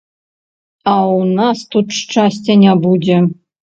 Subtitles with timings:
[0.93, 3.25] А ў нас тут шчасця не будзе.